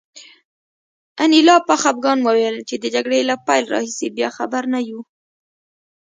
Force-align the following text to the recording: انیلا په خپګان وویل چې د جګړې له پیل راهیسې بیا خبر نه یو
انیلا 1.23 1.55
په 1.67 1.73
خپګان 1.81 2.19
وویل 2.23 2.57
چې 2.67 2.75
د 2.83 2.85
جګړې 2.95 3.19
له 3.29 3.35
پیل 3.47 3.65
راهیسې 3.73 4.07
بیا 4.17 4.29
خبر 4.37 4.63
نه 4.73 4.79
یو 4.89 4.99